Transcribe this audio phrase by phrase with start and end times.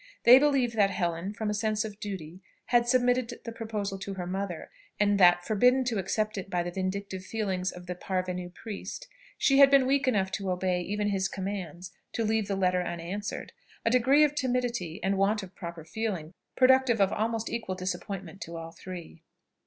[0.23, 2.41] They believed that Helen, from a sense of duty,
[2.73, 6.71] had submitted the proposal to her mother, and that, forbidden to accept it by the
[6.71, 11.27] vindictive feelings of the "parvenu priest," she had been weak enough to obey even his
[11.27, 13.53] commands, to leave the letter unanswered
[13.85, 18.57] a degree of timidity, and want of proper feeling, productive of almost equal disappointment to
[18.57, 19.21] all three.